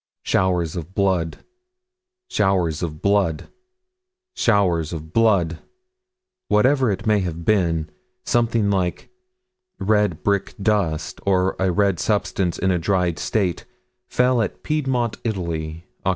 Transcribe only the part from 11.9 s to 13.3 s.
substance in a dried